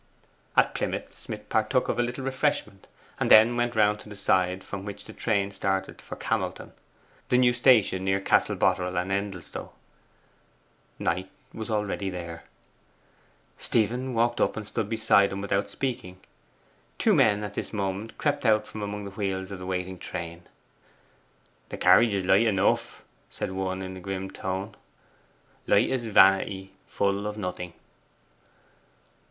At 0.57 0.73
Plymouth 0.73 1.13
Smith 1.15 1.47
partook 1.47 1.87
of 1.87 1.99
a 1.99 2.01
little 2.01 2.25
refreshment, 2.25 2.87
and 3.19 3.29
then 3.29 3.55
went 3.55 3.75
round 3.75 3.99
to 3.99 4.09
the 4.09 4.15
side 4.15 4.63
from 4.63 4.83
which 4.83 5.05
the 5.05 5.13
train 5.13 5.51
started 5.51 6.01
for 6.01 6.15
Camelton, 6.15 6.71
the 7.29 7.37
new 7.37 7.53
station 7.53 8.03
near 8.03 8.19
Castle 8.19 8.55
Boterel 8.55 8.97
and 8.97 9.11
Endelstow. 9.11 9.73
Knight 10.97 11.29
was 11.53 11.69
already 11.69 12.09
there. 12.09 12.45
Stephen 13.59 14.15
walked 14.15 14.41
up 14.41 14.57
and 14.57 14.65
stood 14.65 14.89
beside 14.89 15.31
him 15.31 15.39
without 15.39 15.69
speaking. 15.69 16.19
Two 16.97 17.13
men 17.13 17.43
at 17.43 17.53
this 17.53 17.71
moment 17.71 18.17
crept 18.17 18.43
out 18.43 18.65
from 18.65 18.81
among 18.81 19.05
the 19.05 19.11
wheels 19.11 19.51
of 19.51 19.59
the 19.59 19.67
waiting 19.67 19.99
train. 19.99 20.47
'The 21.69 21.77
carriage 21.77 22.15
is 22.15 22.25
light 22.25 22.47
enough,' 22.47 23.03
said 23.29 23.51
one 23.51 23.83
in 23.83 23.95
a 23.95 23.99
grim 24.01 24.31
tone. 24.31 24.73
'Light 25.67 25.91
as 25.91 26.05
vanity; 26.05 26.73
full 26.87 27.27
of 27.27 27.37
nothing. 27.37 27.73